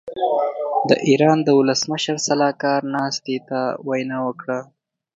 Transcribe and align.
د 0.89 0.91
ايران 1.07 1.37
د 1.43 1.49
ولسمشر 1.59 2.15
سلاکار 2.27 2.81
ناستې 2.95 3.37
ته 3.49 3.59
وینا 3.87 4.17
وکړه. 4.27 4.59